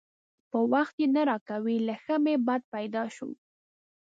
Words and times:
په 0.51 0.59
وخت 0.73 0.95
یې 1.01 1.07
نه 1.15 1.21
راکوي؛ 1.29 1.77
له 1.87 1.95
ښه 2.03 2.15
مې 2.23 2.35
بد 2.47 2.61
پیدا 2.73 3.03
شو. 3.15 3.29